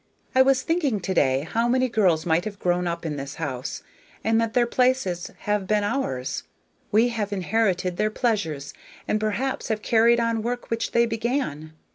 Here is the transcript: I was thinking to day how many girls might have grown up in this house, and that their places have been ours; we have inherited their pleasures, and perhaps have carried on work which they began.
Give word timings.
I 0.33 0.41
was 0.41 0.63
thinking 0.63 0.99
to 0.99 1.13
day 1.13 1.41
how 1.41 1.67
many 1.67 1.87
girls 1.87 2.25
might 2.25 2.43
have 2.45 2.57
grown 2.57 2.87
up 2.87 3.05
in 3.05 3.17
this 3.17 3.35
house, 3.35 3.83
and 4.23 4.41
that 4.41 4.55
their 4.55 4.65
places 4.65 5.29
have 5.41 5.67
been 5.67 5.83
ours; 5.83 6.41
we 6.91 7.09
have 7.09 7.31
inherited 7.31 7.97
their 7.97 8.09
pleasures, 8.09 8.73
and 9.07 9.19
perhaps 9.19 9.67
have 9.67 9.83
carried 9.83 10.19
on 10.19 10.41
work 10.41 10.71
which 10.71 10.93
they 10.93 11.05
began. 11.05 11.73